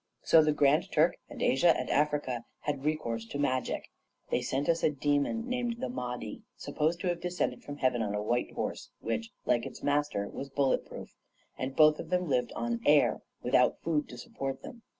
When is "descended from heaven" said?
7.21-8.01